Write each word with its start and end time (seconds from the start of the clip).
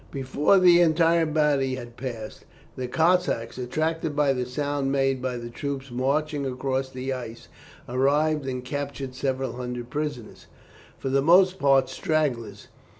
Before 0.09 0.57
the 0.57 0.81
entire 0.81 1.27
body 1.27 1.75
had 1.75 1.95
passed, 1.95 2.43
the 2.75 2.87
Cossacks, 2.87 3.59
attracted 3.59 4.15
by 4.15 4.33
the 4.33 4.47
sound 4.47 4.91
made 4.91 5.21
by 5.21 5.37
the 5.37 5.51
troops 5.51 5.91
marching 5.91 6.43
across 6.43 6.89
the 6.89 7.13
ice, 7.13 7.49
arrived 7.87 8.47
and 8.47 8.65
captured 8.65 9.13
several 9.13 9.57
hundred 9.57 9.91
prisoners, 9.91 10.47
for 10.97 11.09
the 11.09 11.21
most 11.21 11.59
part 11.59 11.87
stragglers. 11.87 12.67